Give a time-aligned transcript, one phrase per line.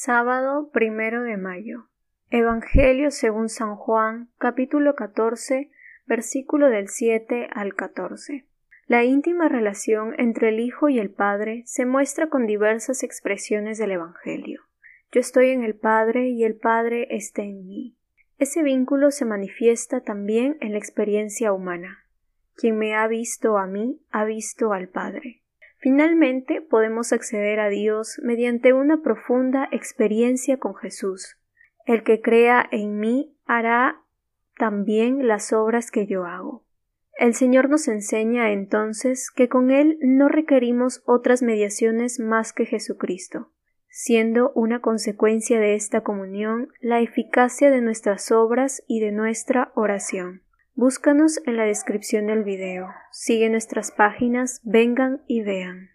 [0.00, 1.88] Sábado primero de mayo.
[2.30, 5.72] Evangelio según San Juan, capítulo 14,
[6.06, 8.46] versículo del 7 al 14.
[8.86, 13.90] La íntima relación entre el Hijo y el Padre se muestra con diversas expresiones del
[13.90, 14.62] Evangelio.
[15.10, 17.96] Yo estoy en el Padre y el Padre está en mí.
[18.38, 22.04] Ese vínculo se manifiesta también en la experiencia humana.
[22.54, 25.27] Quien me ha visto a mí ha visto al Padre.
[25.88, 31.38] Finalmente podemos acceder a Dios mediante una profunda experiencia con Jesús.
[31.86, 34.02] El que crea en mí hará
[34.58, 36.62] también las obras que yo hago.
[37.18, 43.50] El Señor nos enseña entonces que con Él no requerimos otras mediaciones más que Jesucristo,
[43.88, 50.42] siendo una consecuencia de esta comunión la eficacia de nuestras obras y de nuestra oración.
[50.80, 52.94] Búscanos en la descripción del video.
[53.10, 55.90] Sigue nuestras páginas, vengan y vean.